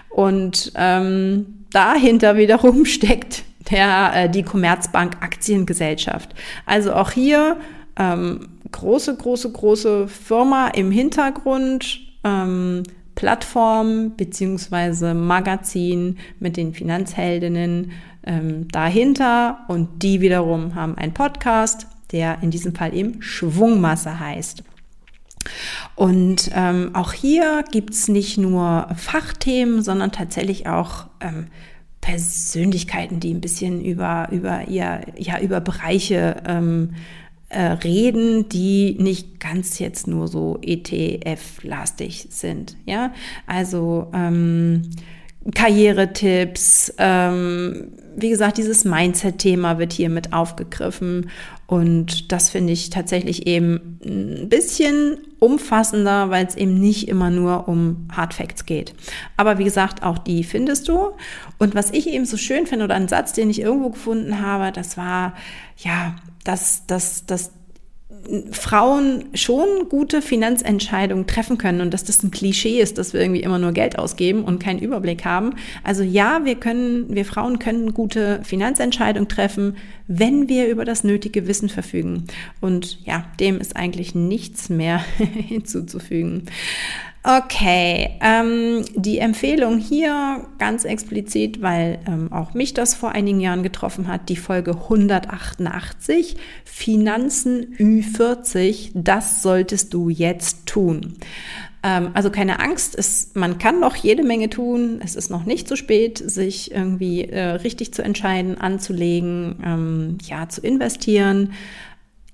Und 0.08 0.72
ähm, 0.76 1.66
dahinter 1.72 2.38
wiederum 2.38 2.84
steckt 2.86 3.44
der, 3.70 4.12
äh, 4.14 4.30
die 4.30 4.44
Commerzbank 4.44 5.18
Aktiengesellschaft. 5.20 6.34
Also 6.64 6.94
auch 6.94 7.10
hier 7.10 7.58
ähm, 7.98 8.48
große, 8.72 9.16
große, 9.16 9.52
große 9.52 10.08
Firma 10.08 10.68
im 10.68 10.90
Hintergrund, 10.90 12.00
ähm, 12.24 12.82
Plattform 13.14 14.16
beziehungsweise 14.16 15.12
Magazin 15.12 16.18
mit 16.38 16.56
den 16.56 16.72
Finanzheldinnen 16.72 17.90
ähm, 18.24 18.68
dahinter 18.68 19.64
und 19.66 20.02
die 20.02 20.20
wiederum 20.20 20.76
haben 20.76 20.96
einen 20.96 21.14
Podcast, 21.14 21.88
der 22.12 22.38
in 22.42 22.50
diesem 22.50 22.74
Fall 22.74 22.94
eben 22.94 23.20
Schwungmasse 23.20 24.20
heißt. 24.20 24.62
Und 25.96 26.50
ähm, 26.54 26.90
auch 26.94 27.12
hier 27.12 27.64
gibt 27.70 27.94
es 27.94 28.08
nicht 28.08 28.38
nur 28.38 28.88
Fachthemen, 28.96 29.82
sondern 29.82 30.12
tatsächlich 30.12 30.68
auch 30.68 31.06
ähm, 31.20 31.46
Persönlichkeiten, 32.00 33.20
die 33.20 33.34
ein 33.34 33.40
bisschen 33.40 33.84
über, 33.84 34.28
über, 34.30 34.68
ihr, 34.68 35.00
ja, 35.16 35.40
über 35.40 35.60
Bereiche 35.60 36.42
ähm, 36.46 36.94
äh, 37.48 37.62
reden, 37.62 38.48
die 38.48 38.96
nicht 38.98 39.40
ganz 39.40 39.78
jetzt 39.78 40.06
nur 40.06 40.28
so 40.28 40.58
ETF-lastig 40.62 42.28
sind. 42.30 42.76
Ja, 42.84 43.12
also 43.46 44.10
ähm, 44.12 44.90
Karrieretipps, 45.54 46.94
ähm, 46.98 47.92
wie 48.16 48.30
gesagt, 48.30 48.58
dieses 48.58 48.84
Mindset-Thema 48.84 49.78
wird 49.78 49.92
hier 49.92 50.10
mit 50.10 50.32
aufgegriffen 50.32 51.30
und 51.66 52.32
das 52.32 52.50
finde 52.50 52.72
ich 52.72 52.90
tatsächlich 52.90 53.46
eben 53.46 54.00
ein 54.04 54.48
bisschen 54.48 55.18
umfassender, 55.38 56.30
weil 56.30 56.46
es 56.46 56.54
eben 56.54 56.80
nicht 56.80 57.08
immer 57.08 57.30
nur 57.30 57.68
um 57.68 58.08
Hard 58.10 58.34
Facts 58.34 58.64
geht. 58.66 58.94
Aber 59.36 59.58
wie 59.58 59.64
gesagt, 59.64 60.02
auch 60.02 60.18
die 60.18 60.44
findest 60.44 60.88
du. 60.88 61.10
Und 61.58 61.74
was 61.74 61.90
ich 61.92 62.08
eben 62.08 62.24
so 62.24 62.36
schön 62.36 62.66
finde 62.66 62.86
oder 62.86 62.94
ein 62.94 63.08
Satz, 63.08 63.34
den 63.34 63.50
ich 63.50 63.60
irgendwo 63.60 63.90
gefunden 63.90 64.40
habe, 64.40 64.72
das 64.72 64.96
war, 64.96 65.34
ja, 65.76 66.16
dass, 66.48 66.86
dass, 66.86 67.26
dass 67.26 67.52
Frauen 68.50 69.24
schon 69.34 69.88
gute 69.88 70.22
Finanzentscheidungen 70.22 71.26
treffen 71.26 71.56
können 71.56 71.80
und 71.80 71.94
dass 71.94 72.04
das 72.04 72.22
ein 72.22 72.30
Klischee 72.30 72.80
ist, 72.80 72.98
dass 72.98 73.12
wir 73.12 73.20
irgendwie 73.20 73.42
immer 73.42 73.58
nur 73.58 73.72
Geld 73.72 73.98
ausgeben 73.98 74.44
und 74.44 74.58
keinen 74.58 74.80
Überblick 74.80 75.24
haben. 75.24 75.54
Also 75.82 76.02
ja, 76.02 76.44
wir 76.44 76.56
können, 76.56 77.14
wir 77.14 77.24
Frauen 77.24 77.58
können 77.58 77.94
gute 77.94 78.40
Finanzentscheidungen 78.44 79.28
treffen, 79.28 79.76
wenn 80.06 80.48
wir 80.48 80.68
über 80.68 80.84
das 80.84 81.04
nötige 81.04 81.46
Wissen 81.46 81.68
verfügen. 81.68 82.24
Und 82.60 82.98
ja, 83.04 83.24
dem 83.40 83.60
ist 83.60 83.76
eigentlich 83.76 84.14
nichts 84.14 84.68
mehr 84.68 84.98
hinzuzufügen. 85.18 86.44
Okay, 87.30 88.16
ähm, 88.22 88.86
die 88.94 89.18
Empfehlung 89.18 89.76
hier 89.76 90.46
ganz 90.58 90.86
explizit, 90.86 91.60
weil 91.60 91.98
ähm, 92.06 92.32
auch 92.32 92.54
mich 92.54 92.72
das 92.72 92.94
vor 92.94 93.10
einigen 93.10 93.38
Jahren 93.38 93.62
getroffen 93.62 94.08
hat, 94.08 94.30
die 94.30 94.36
Folge 94.36 94.70
188, 94.70 96.38
Finanzen 96.64 97.76
Ü40, 97.76 98.92
das 98.94 99.42
solltest 99.42 99.92
du 99.92 100.08
jetzt 100.08 100.64
tun. 100.64 101.18
Ähm, 101.82 102.12
also 102.14 102.30
keine 102.30 102.60
Angst, 102.60 102.94
es, 102.96 103.32
man 103.34 103.58
kann 103.58 103.78
noch 103.78 103.96
jede 103.96 104.22
Menge 104.22 104.48
tun, 104.48 105.02
es 105.04 105.14
ist 105.14 105.28
noch 105.28 105.44
nicht 105.44 105.68
zu 105.68 105.76
spät, 105.76 106.16
sich 106.16 106.70
irgendwie 106.70 107.24
äh, 107.24 107.42
richtig 107.42 107.92
zu 107.92 108.00
entscheiden, 108.00 108.56
anzulegen, 108.56 109.62
ähm, 109.62 110.18
ja, 110.22 110.48
zu 110.48 110.62
investieren. 110.62 111.52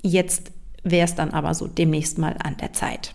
Jetzt 0.03 0.53
wäre 0.85 1.07
es 1.07 1.17
dann 1.17 1.31
aber 1.31 1.53
so 1.55 1.67
demnächst 1.67 2.17
mal 2.19 2.37
an 2.41 2.57
der 2.59 2.73
Zeit. 2.73 3.13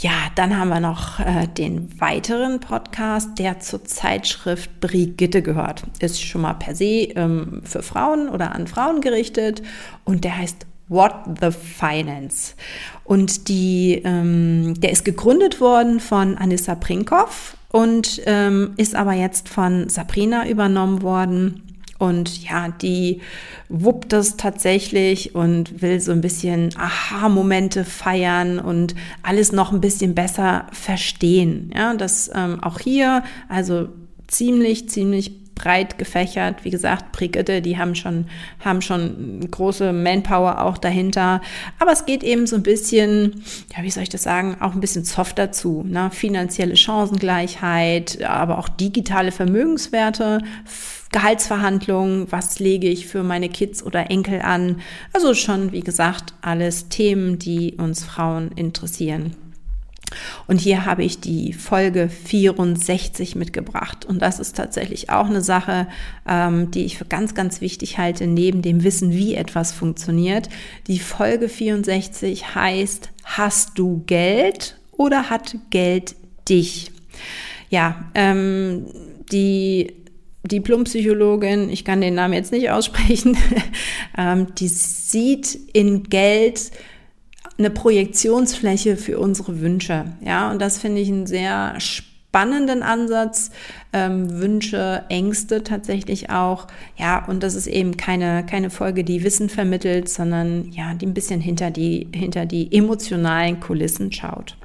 Ja, 0.00 0.30
dann 0.36 0.56
haben 0.56 0.68
wir 0.68 0.78
noch 0.78 1.18
äh, 1.18 1.48
den 1.48 2.00
weiteren 2.00 2.60
Podcast, 2.60 3.30
der 3.36 3.58
zur 3.58 3.84
Zeitschrift 3.84 4.78
Brigitte 4.78 5.42
gehört. 5.42 5.82
Ist 5.98 6.22
schon 6.22 6.42
mal 6.42 6.54
per 6.54 6.76
se 6.76 6.84
ähm, 7.16 7.62
für 7.64 7.82
Frauen 7.82 8.28
oder 8.28 8.54
an 8.54 8.68
Frauen 8.68 9.00
gerichtet 9.00 9.60
und 10.04 10.22
der 10.22 10.38
heißt 10.38 10.66
What 10.86 11.14
the 11.40 11.50
Finance. 11.50 12.54
Und 13.02 13.48
die, 13.48 14.00
ähm, 14.04 14.74
der 14.78 14.92
ist 14.92 15.04
gegründet 15.04 15.60
worden 15.60 15.98
von 15.98 16.38
Anissa 16.38 16.76
Prinkhoff 16.76 17.56
und 17.72 18.22
ähm, 18.26 18.74
ist 18.76 18.94
aber 18.94 19.14
jetzt 19.14 19.48
von 19.48 19.88
Sabrina 19.88 20.48
übernommen 20.48 21.02
worden. 21.02 21.67
Und 21.98 22.44
ja, 22.44 22.68
die 22.68 23.20
wuppt 23.68 24.12
das 24.12 24.36
tatsächlich 24.36 25.34
und 25.34 25.82
will 25.82 26.00
so 26.00 26.12
ein 26.12 26.20
bisschen 26.20 26.70
Aha-Momente 26.76 27.84
feiern 27.84 28.60
und 28.60 28.94
alles 29.22 29.50
noch 29.50 29.72
ein 29.72 29.80
bisschen 29.80 30.14
besser 30.14 30.66
verstehen. 30.72 31.72
Ja, 31.74 31.94
das 31.94 32.30
ähm, 32.32 32.62
auch 32.62 32.78
hier, 32.78 33.24
also 33.48 33.88
ziemlich, 34.28 34.88
ziemlich 34.88 35.47
breit 35.58 35.98
gefächert. 35.98 36.64
Wie 36.64 36.70
gesagt, 36.70 37.12
Brigitte, 37.12 37.60
die 37.60 37.76
haben 37.76 37.94
schon, 37.94 38.26
haben 38.64 38.80
schon 38.80 39.40
große 39.50 39.92
Manpower 39.92 40.62
auch 40.62 40.78
dahinter. 40.78 41.42
Aber 41.78 41.92
es 41.92 42.06
geht 42.06 42.22
eben 42.22 42.46
so 42.46 42.56
ein 42.56 42.62
bisschen, 42.62 43.42
ja, 43.76 43.82
wie 43.82 43.90
soll 43.90 44.04
ich 44.04 44.08
das 44.08 44.22
sagen, 44.22 44.56
auch 44.60 44.72
ein 44.72 44.80
bisschen 44.80 45.04
soft 45.04 45.38
dazu. 45.38 45.84
Ne? 45.86 46.10
Finanzielle 46.10 46.76
Chancengleichheit, 46.76 48.22
aber 48.22 48.58
auch 48.58 48.68
digitale 48.68 49.32
Vermögenswerte 49.32 50.40
Gehaltsverhandlungen, 51.10 52.30
was 52.30 52.58
lege 52.58 52.88
ich 52.88 53.06
für 53.06 53.22
meine 53.22 53.48
Kids 53.48 53.82
oder 53.82 54.10
Enkel 54.10 54.42
an. 54.42 54.80
Also 55.12 55.34
schon, 55.34 55.72
wie 55.72 55.80
gesagt, 55.80 56.34
alles 56.42 56.88
Themen, 56.88 57.38
die 57.38 57.76
uns 57.78 58.04
Frauen 58.04 58.52
interessieren. 58.52 59.34
Und 60.46 60.60
hier 60.60 60.86
habe 60.86 61.04
ich 61.04 61.20
die 61.20 61.52
Folge 61.52 62.08
64 62.08 63.36
mitgebracht. 63.36 64.04
Und 64.04 64.20
das 64.20 64.40
ist 64.40 64.56
tatsächlich 64.56 65.10
auch 65.10 65.26
eine 65.26 65.42
Sache, 65.42 65.86
ähm, 66.26 66.70
die 66.70 66.84
ich 66.84 66.98
für 66.98 67.04
ganz, 67.04 67.34
ganz 67.34 67.60
wichtig 67.60 67.98
halte, 67.98 68.26
neben 68.26 68.62
dem 68.62 68.84
Wissen, 68.84 69.12
wie 69.12 69.34
etwas 69.34 69.72
funktioniert. 69.72 70.48
Die 70.86 70.98
Folge 70.98 71.48
64 71.48 72.54
heißt, 72.54 73.10
hast 73.24 73.78
du 73.78 74.02
Geld 74.06 74.78
oder 74.92 75.30
hat 75.30 75.56
Geld 75.70 76.16
dich? 76.48 76.90
Ja, 77.70 78.10
ähm, 78.14 78.86
die 79.30 79.92
Diplompsychologin, 80.44 81.68
ich 81.68 81.84
kann 81.84 82.00
den 82.00 82.14
Namen 82.14 82.34
jetzt 82.34 82.52
nicht 82.52 82.70
aussprechen, 82.70 83.36
ähm, 84.18 84.54
die 84.54 84.68
sieht 84.68 85.58
in 85.72 86.04
Geld 86.04 86.70
eine 87.58 87.70
Projektionsfläche 87.70 88.96
für 88.96 89.18
unsere 89.18 89.60
Wünsche. 89.60 90.04
Ja, 90.24 90.50
und 90.50 90.60
das 90.60 90.78
finde 90.78 91.00
ich 91.00 91.08
einen 91.08 91.26
sehr 91.26 91.74
spannenden 91.80 92.82
Ansatz. 92.82 93.50
Ähm, 93.92 94.38
Wünsche, 94.38 95.04
Ängste 95.08 95.64
tatsächlich 95.64 96.30
auch. 96.30 96.66
Ja, 96.98 97.24
und 97.26 97.42
das 97.42 97.54
ist 97.54 97.66
eben 97.66 97.96
keine, 97.96 98.44
keine 98.44 98.70
Folge, 98.70 99.02
die 99.02 99.24
Wissen 99.24 99.48
vermittelt, 99.48 100.08
sondern 100.08 100.70
ja, 100.72 100.92
die 100.94 101.06
ein 101.06 101.14
bisschen 101.14 101.40
hinter 101.40 101.70
die, 101.70 102.06
hinter 102.14 102.44
die 102.44 102.72
emotionalen 102.72 103.60
Kulissen 103.60 104.12
schaut. 104.12 104.57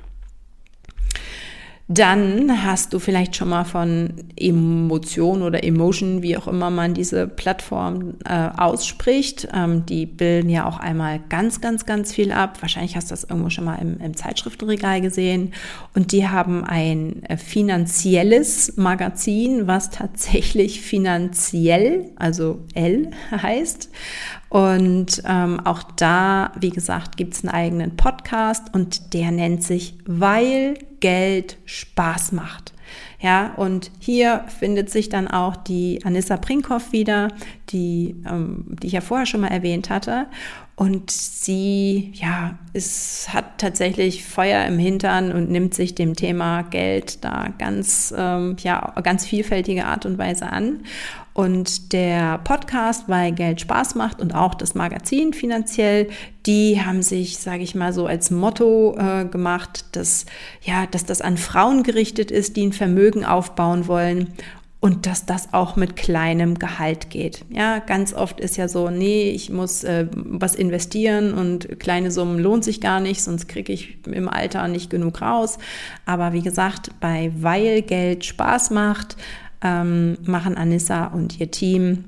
Dann 1.90 2.64
hast 2.64 2.94
du 2.94 3.00
vielleicht 3.00 3.36
schon 3.36 3.50
mal 3.50 3.66
von 3.66 4.14
Emotion 4.38 5.42
oder 5.42 5.66
Emotion, 5.66 6.22
wie 6.22 6.38
auch 6.38 6.48
immer 6.48 6.70
man 6.70 6.94
diese 6.94 7.28
Plattform 7.28 8.14
äh, 8.24 8.50
ausspricht. 8.56 9.50
Ähm, 9.54 9.86
die 9.86 10.06
bilden 10.06 10.50
ja 10.50 10.66
auch 10.66 10.80
einmal 10.80 11.20
ganz, 11.28 11.60
ganz, 11.60 11.86
ganz 11.86 12.14
viel 12.14 12.32
ab. 12.32 12.62
Wahrscheinlich 12.62 12.96
hast 12.96 13.12
du 13.12 13.14
das 13.14 13.26
irgendwo 13.26 13.50
schon 13.50 13.66
mal 13.66 13.76
im, 13.76 13.98
im 14.00 14.16
Zeitschriftenregal 14.16 15.02
gesehen. 15.02 15.54
Und 15.94 16.14
die 16.14 16.26
haben 16.26 16.64
ein 16.64 17.22
äh, 17.24 17.36
finanzielles 17.36 18.78
Magazin, 18.78 19.68
was 19.68 19.90
tatsächlich 19.90 20.80
finanziell, 20.80 22.12
also 22.16 22.62
L 22.76 23.12
heißt. 23.32 23.90
Und 24.48 25.22
ähm, 25.28 25.60
auch 25.60 25.84
da, 25.98 26.54
wie 26.58 26.70
gesagt, 26.70 27.18
gibt 27.18 27.34
es 27.34 27.44
einen 27.44 27.54
eigenen 27.54 27.98
Podcast 27.98 28.74
und 28.74 29.14
der 29.14 29.32
nennt 29.32 29.64
sich 29.64 29.98
Weil 30.06 30.76
Geld 31.04 31.58
Spaß 31.66 32.32
macht. 32.32 32.72
Ja, 33.20 33.54
und 33.58 33.92
hier 34.00 34.46
findet 34.58 34.90
sich 34.90 35.10
dann 35.10 35.28
auch 35.28 35.58
die 35.58 36.00
Anissa 36.06 36.38
Brinkhoff 36.38 36.94
wieder, 36.94 37.28
die, 37.72 38.16
ähm, 38.26 38.78
die 38.82 38.88
ich 38.88 38.94
ja 38.94 39.02
vorher 39.02 39.26
schon 39.26 39.42
mal 39.42 39.50
erwähnt 39.50 39.90
hatte. 39.90 40.28
Und 40.76 41.12
sie, 41.12 42.12
ja, 42.16 42.58
es 42.74 43.28
hat 43.32 43.60
tatsächlich 43.60 44.26
Feuer 44.26 44.66
im 44.66 44.80
Hintern 44.80 45.32
und 45.32 45.52
nimmt 45.52 45.76
sich 45.76 45.94
dem 45.94 46.16
Thema 46.16 46.64
Geld 46.64 47.24
da 47.24 47.50
ganz, 47.60 48.12
ähm, 48.18 48.56
ja, 48.60 48.94
ganz 49.04 49.24
vielfältige 49.26 49.86
Art 49.86 50.08
und 50.08 50.18
Weise 50.18 50.48
an. 50.48 50.80
Und 51.34 51.94
der 51.94 52.40
Podcast, 52.40 53.08
weil 53.08 53.32
Geld 53.34 53.62
Spaß 53.62 53.96
macht 53.96 54.20
und 54.20 54.34
auch 54.34 54.56
das 54.56 54.74
Magazin 54.74 55.34
finanziell, 55.34 56.10
die 56.48 56.82
haben 56.84 57.04
sich, 57.04 57.38
sage 57.38 57.64
ich 57.64 57.76
mal 57.76 57.94
so, 57.94 58.08
als 58.08 58.32
Motto 58.32 58.96
äh, 58.98 59.26
gemacht, 59.26 59.86
dass 59.96 60.26
ja, 60.62 60.88
dass 60.88 61.06
das 61.06 61.22
an 61.22 61.38
Frauen 61.38 61.84
gerichtet 61.84 62.32
ist, 62.32 62.56
die 62.56 62.66
ein 62.68 62.74
Vermögen 62.74 63.26
aufbauen 63.26 63.88
wollen 63.88 64.34
und 64.84 65.06
dass 65.06 65.26
das 65.26 65.54
auch 65.54 65.78
mit 65.78 65.96
kleinem 65.96 66.60
Gehalt 66.60 67.10
geht. 67.10 67.46
Ja, 67.50 67.80
ganz 67.80 68.14
oft 68.14 68.42
ist 68.42 68.58
ja 68.58 68.68
so, 68.68 68.90
nee, 68.90 69.30
ich 69.30 69.50
muss 69.50 69.86
äh, 69.86 70.08
was 70.14 70.56
investieren 70.56 71.34
und 71.34 71.80
kleine 71.80 72.12
Summen 72.12 72.38
lohnt 72.38 72.66
sich 72.66 72.82
gar 72.82 73.00
nicht, 73.00 73.24
sonst 73.24 73.48
kriege 73.48 73.72
ich 73.72 73.98
im 74.06 74.28
Alter 74.28 74.68
nicht 74.68 74.90
genug 74.90 75.22
raus. 75.22 75.58
Aber 76.06 76.34
wie 76.34 76.42
gesagt, 76.42 76.92
bei 77.00 77.32
weil 77.40 77.82
Geld 77.82 78.26
Spaß 78.26 78.72
macht, 78.72 79.16
ähm, 79.62 80.18
machen 80.26 80.58
Anissa 80.58 81.06
und 81.06 81.40
ihr 81.40 81.50
Team 81.50 82.04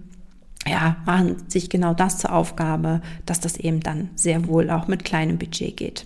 ja, 0.67 0.97
machen 1.05 1.35
sich 1.47 1.69
genau 1.69 1.93
das 1.93 2.17
zur 2.17 2.33
Aufgabe, 2.33 3.01
dass 3.25 3.39
das 3.39 3.57
eben 3.57 3.81
dann 3.81 4.09
sehr 4.15 4.47
wohl 4.47 4.71
auch 4.71 4.87
mit 4.87 5.05
kleinem 5.05 5.37
Budget 5.37 5.77
geht. 5.77 6.05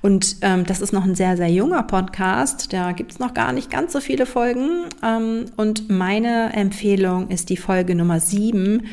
Und 0.00 0.36
ähm, 0.42 0.64
das 0.64 0.80
ist 0.80 0.92
noch 0.92 1.04
ein 1.04 1.16
sehr, 1.16 1.36
sehr 1.36 1.50
junger 1.50 1.82
Podcast. 1.82 2.72
Da 2.72 2.92
gibt 2.92 3.12
es 3.12 3.18
noch 3.18 3.34
gar 3.34 3.52
nicht 3.52 3.70
ganz 3.70 3.92
so 3.92 4.00
viele 4.00 4.26
Folgen. 4.26 4.84
Ähm, 5.02 5.46
und 5.56 5.90
meine 5.90 6.52
Empfehlung 6.52 7.28
ist 7.30 7.50
die 7.50 7.56
Folge 7.56 7.96
Nummer 7.96 8.20
sieben 8.20 8.84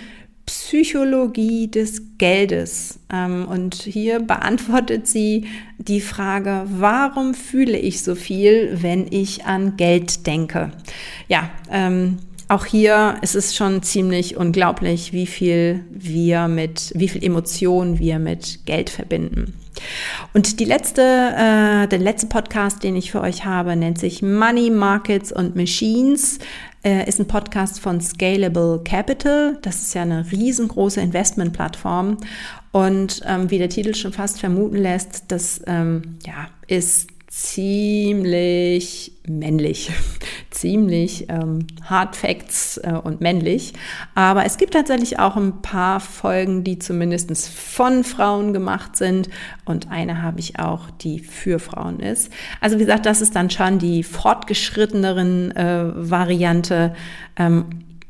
Psychologie 0.46 1.70
des 1.70 2.18
Geldes. 2.18 3.00
Ähm, 3.12 3.48
und 3.48 3.76
hier 3.76 4.20
beantwortet 4.20 5.08
sie 5.08 5.46
die 5.78 6.02
Frage, 6.02 6.64
warum 6.66 7.34
fühle 7.34 7.78
ich 7.78 8.02
so 8.04 8.16
viel, 8.16 8.80
wenn 8.82 9.08
ich 9.10 9.46
an 9.46 9.78
Geld 9.78 10.26
denke? 10.26 10.72
Ja, 11.28 11.50
ähm, 11.72 12.18
auch 12.54 12.66
hier 12.66 13.18
ist 13.22 13.36
es 13.36 13.56
schon 13.56 13.82
ziemlich 13.82 14.38
unglaublich, 14.38 15.12
wie 15.12 15.26
viel 15.26 15.84
wir 15.90 16.48
mit, 16.48 16.92
wie 16.96 17.10
viel 17.10 17.24
Emotionen 17.24 17.98
wir 17.98 18.20
mit 18.20 18.66
Geld 18.66 18.92
verbinden. 18.92 19.56
Und 20.34 20.60
die 20.60 20.66
letzte, 20.66 21.02
äh, 21.02 21.88
der 21.88 22.00
letzte 22.00 22.28
Podcast, 22.28 22.84
den 22.84 22.96
ich 22.96 23.12
für 23.12 23.22
euch 23.22 23.44
habe, 23.44 23.76
nennt 23.76 23.98
sich 23.98 24.22
Money, 24.22 24.70
Markets 24.70 25.32
und 25.32 25.56
Machines. 25.56 26.38
Äh, 26.84 27.08
ist 27.08 27.20
ein 27.20 27.28
Podcast 27.28 27.80
von 27.80 28.00
Scalable 28.02 28.82
Capital. 28.84 29.58
Das 29.64 29.82
ist 29.82 29.96
ja 29.96 30.04
eine 30.04 30.32
riesengroße 30.32 31.02
Investmentplattform. 31.02 32.18
Und 32.72 33.22
ähm, 33.26 33.50
wie 33.50 33.58
der 33.58 33.70
Titel 33.70 33.96
schon 33.96 34.14
fast 34.14 34.40
vermuten 34.40 34.78
lässt, 34.78 35.26
das 35.30 35.62
ähm, 35.66 36.18
ja, 36.26 36.50
ist 36.68 37.10
ziemlich 37.36 39.12
männlich, 39.28 39.90
ziemlich 40.52 41.32
ähm, 41.32 41.66
Hard 41.84 42.16
Facts 42.16 42.78
äh, 42.78 42.94
und 42.94 43.22
männlich. 43.22 43.74
Aber 44.14 44.46
es 44.46 44.58
gibt 44.58 44.76
tatsächlich 44.76 45.18
auch 45.18 45.36
ein 45.36 45.64
paar 45.64 46.00
Folgen, 46.00 46.64
die 46.64 46.78
zumindest 46.78 47.50
von 47.50 48.04
Frauen 48.04 48.54
gemacht 48.54 48.96
sind. 48.98 49.30
Und 49.66 49.90
eine 49.90 50.22
habe 50.22 50.42
ich 50.42 50.60
auch, 50.60 50.92
die 50.92 51.22
für 51.22 51.58
Frauen 51.58 52.00
ist. 52.00 52.32
Also 52.62 52.78
wie 52.78 52.84
gesagt, 52.84 53.08
das 53.08 53.20
ist 53.20 53.36
dann 53.36 53.50
schon 53.50 53.80
die 53.80 54.04
fortgeschritteneren 54.04 55.52
äh, 55.54 55.92
Variante. 55.96 56.94
Ähm, 57.36 57.66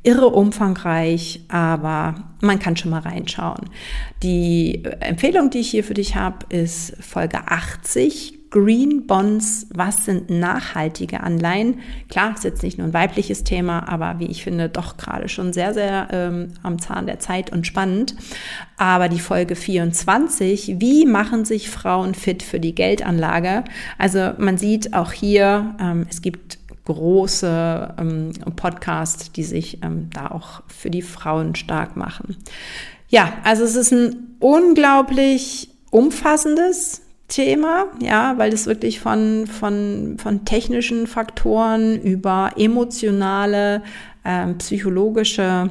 irre 0.06 0.28
umfangreich, 0.28 1.46
aber 1.48 2.16
man 2.42 2.60
kann 2.60 2.76
schon 2.76 2.92
mal 2.92 3.00
reinschauen. 3.00 3.70
Die 4.22 4.84
Empfehlung, 5.00 5.50
die 5.50 5.60
ich 5.60 5.72
hier 5.72 5.86
für 5.86 5.94
dich 5.94 6.18
habe, 6.18 6.46
ist 6.50 6.98
Folge 7.02 7.38
80, 7.48 8.43
Green 8.54 9.08
Bonds, 9.08 9.66
was 9.74 10.06
sind 10.06 10.30
nachhaltige 10.30 11.22
Anleihen? 11.22 11.80
Klar, 12.08 12.36
ist 12.36 12.44
jetzt 12.44 12.62
nicht 12.62 12.78
nur 12.78 12.86
ein 12.86 12.94
weibliches 12.94 13.44
Thema, 13.44 13.90
aber 13.90 14.20
wie 14.20 14.28
ich 14.28 14.44
finde, 14.44 14.70
doch 14.70 14.96
gerade 14.96 15.28
schon 15.28 15.54
sehr, 15.54 15.74
sehr 15.74 16.10
ähm, 16.12 16.50
am 16.62 16.78
Zahn 16.78 17.08
der 17.08 17.18
Zeit 17.18 17.52
und 17.52 17.66
spannend. 17.66 18.16
Aber 18.78 19.10
die 19.10 19.20
Folge 19.20 19.56
24, 19.56 20.76
wie 20.78 21.08
machen 21.08 21.46
sich 21.46 21.72
Frauen 21.72 22.14
fit 22.14 22.44
für 22.44 22.60
die 22.60 22.76
Geldanlage? 22.76 23.64
Also 23.98 24.34
man 24.38 24.60
sieht 24.60 24.94
auch 24.94 25.12
hier, 25.12 25.76
ähm, 25.82 26.06
es 26.08 26.22
gibt 26.22 26.60
große 26.86 27.96
ähm, 27.98 28.34
Podcasts, 28.56 29.32
die 29.32 29.46
sich 29.46 29.82
ähm, 29.82 30.12
da 30.14 30.28
auch 30.28 30.62
für 30.68 30.92
die 30.92 31.02
Frauen 31.02 31.56
stark 31.56 31.98
machen. 31.98 32.38
Ja, 33.08 33.34
also 33.44 33.64
es 33.64 33.76
ist 33.76 33.92
ein 33.92 34.36
unglaublich 34.40 35.70
umfassendes 35.90 37.03
Thema, 37.28 37.88
ja, 38.00 38.38
weil 38.38 38.54
es 38.54 38.66
wirklich 38.66 39.00
von, 39.00 39.48
von, 39.48 40.18
von 40.20 40.46
technischen 40.46 41.08
Faktoren 41.08 42.00
über 42.02 42.52
emotionale, 42.58 43.82
äh, 44.24 44.54
psychologische 44.56 45.70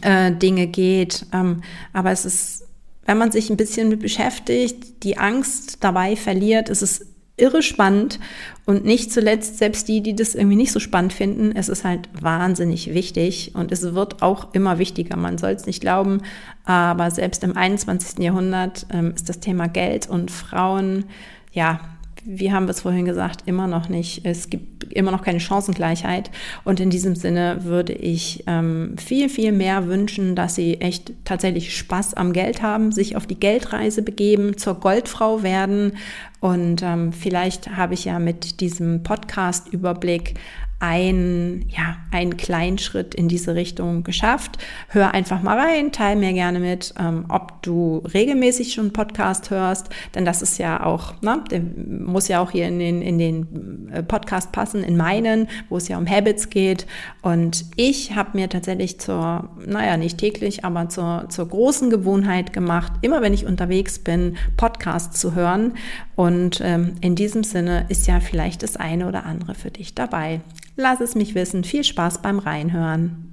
äh, 0.00 0.32
Dinge 0.32 0.66
geht. 0.66 1.26
Ähm, 1.32 1.62
aber 1.92 2.12
es 2.12 2.24
ist, 2.24 2.66
wenn 3.04 3.18
man 3.18 3.32
sich 3.32 3.50
ein 3.50 3.56
bisschen 3.56 3.88
mit 3.88 4.00
beschäftigt, 4.00 5.02
die 5.02 5.18
Angst 5.18 5.82
dabei 5.82 6.16
verliert, 6.16 6.68
ist 6.68 6.82
es 6.82 7.06
irre 7.40 7.62
spannend 7.62 8.20
und 8.66 8.84
nicht 8.84 9.12
zuletzt 9.12 9.58
selbst 9.58 9.88
die, 9.88 10.02
die 10.02 10.14
das 10.14 10.34
irgendwie 10.34 10.56
nicht 10.56 10.72
so 10.72 10.80
spannend 10.80 11.12
finden, 11.12 11.52
es 11.54 11.68
ist 11.68 11.84
halt 11.84 12.08
wahnsinnig 12.20 12.94
wichtig 12.94 13.52
und 13.54 13.72
es 13.72 13.94
wird 13.94 14.22
auch 14.22 14.54
immer 14.54 14.78
wichtiger. 14.78 15.16
Man 15.16 15.38
soll 15.38 15.52
es 15.52 15.66
nicht 15.66 15.80
glauben, 15.80 16.22
aber 16.64 17.10
selbst 17.10 17.42
im 17.42 17.56
21. 17.56 18.18
Jahrhundert 18.18 18.86
ähm, 18.92 19.12
ist 19.14 19.28
das 19.28 19.40
Thema 19.40 19.68
Geld 19.68 20.08
und 20.08 20.30
Frauen, 20.30 21.04
ja, 21.52 21.80
wie 22.24 22.52
haben 22.52 22.66
wir 22.66 22.70
es 22.70 22.80
vorhin 22.80 23.04
gesagt, 23.04 23.42
immer 23.46 23.66
noch 23.66 23.88
nicht. 23.88 24.24
Es 24.24 24.50
gibt 24.50 24.92
immer 24.92 25.10
noch 25.10 25.22
keine 25.22 25.40
Chancengleichheit. 25.40 26.30
Und 26.64 26.80
in 26.80 26.90
diesem 26.90 27.14
Sinne 27.14 27.64
würde 27.64 27.92
ich 27.92 28.44
ähm, 28.46 28.96
viel, 28.98 29.28
viel 29.28 29.52
mehr 29.52 29.86
wünschen, 29.86 30.34
dass 30.34 30.54
sie 30.54 30.80
echt 30.80 31.12
tatsächlich 31.24 31.76
Spaß 31.76 32.14
am 32.14 32.32
Geld 32.32 32.62
haben, 32.62 32.92
sich 32.92 33.16
auf 33.16 33.26
die 33.26 33.38
Geldreise 33.38 34.02
begeben, 34.02 34.56
zur 34.56 34.74
Goldfrau 34.74 35.42
werden 35.42 35.92
und 36.40 36.82
ähm, 36.82 37.12
vielleicht 37.12 37.76
habe 37.76 37.94
ich 37.94 38.06
ja 38.06 38.18
mit 38.18 38.60
diesem 38.60 39.02
Podcast-Überblick 39.02 40.34
ein, 40.78 41.66
ja, 41.68 41.98
einen 42.20 42.36
kleinen 42.36 42.78
Schritt 42.78 43.14
in 43.14 43.28
diese 43.28 43.54
Richtung 43.54 44.04
geschafft. 44.04 44.58
Hör 44.88 45.14
einfach 45.14 45.42
mal 45.42 45.58
rein, 45.58 45.92
teile 45.92 46.20
mir 46.20 46.32
gerne 46.32 46.60
mit, 46.60 46.94
ähm, 46.98 47.24
ob 47.28 47.62
du 47.62 48.02
regelmäßig 48.12 48.74
schon 48.74 48.92
Podcast 48.92 49.50
hörst, 49.50 49.88
denn 50.14 50.24
das 50.24 50.42
ist 50.42 50.58
ja 50.58 50.84
auch, 50.84 51.14
ne, 51.22 51.42
muss 51.86 52.28
ja 52.28 52.40
auch 52.40 52.50
hier 52.50 52.68
in 52.68 52.78
den, 52.78 53.02
in 53.02 53.18
den 53.18 53.90
äh, 53.92 54.02
Podcast 54.02 54.52
passen, 54.52 54.84
in 54.84 54.96
meinen, 54.96 55.48
wo 55.68 55.78
es 55.78 55.88
ja 55.88 55.96
um 55.96 56.08
Habits 56.08 56.50
geht. 56.50 56.86
Und 57.22 57.64
ich 57.76 58.14
habe 58.14 58.30
mir 58.34 58.48
tatsächlich 58.48 59.00
zur, 59.00 59.48
naja, 59.66 59.96
nicht 59.96 60.18
täglich, 60.18 60.64
aber 60.64 60.88
zur, 60.88 61.26
zur 61.28 61.48
großen 61.48 61.90
Gewohnheit 61.90 62.52
gemacht, 62.52 62.92
immer 63.00 63.22
wenn 63.22 63.34
ich 63.34 63.46
unterwegs 63.46 63.98
bin, 63.98 64.36
Podcast 64.56 65.16
zu 65.16 65.34
hören. 65.34 65.74
Und 66.16 66.60
ähm, 66.62 66.96
in 67.00 67.14
diesem 67.14 67.44
Sinne 67.44 67.86
ist 67.88 68.06
ja 68.06 68.20
vielleicht 68.20 68.62
das 68.62 68.76
eine 68.76 69.08
oder 69.08 69.24
andere 69.24 69.54
für 69.54 69.70
dich 69.70 69.94
dabei. 69.94 70.40
Lass 70.80 71.02
es 71.02 71.14
mich 71.14 71.34
wissen. 71.34 71.62
Viel 71.62 71.84
Spaß 71.84 72.22
beim 72.22 72.38
Reinhören. 72.38 73.29